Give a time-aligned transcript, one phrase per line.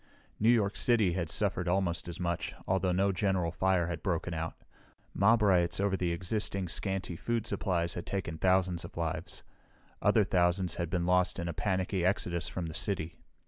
[0.39, 4.55] New York City had suffered almost as much, although no general fire had broken out.
[5.13, 9.43] Mob riots over the existing, scanty food supplies had taken thousands of lives.
[10.01, 13.19] Other thousands had been lost in a panicky exodus from the city.